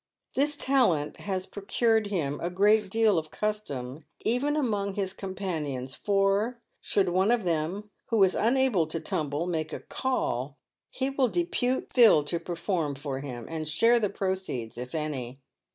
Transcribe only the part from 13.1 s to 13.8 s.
him, and